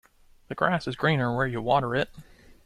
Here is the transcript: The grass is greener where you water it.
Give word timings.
The 0.47 0.55
grass 0.55 0.87
is 0.87 0.95
greener 0.95 1.35
where 1.37 1.45
you 1.45 1.61
water 1.61 1.95
it. 1.95 2.09